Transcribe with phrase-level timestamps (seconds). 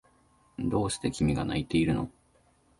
[0.57, 2.09] どうして君が泣いているの？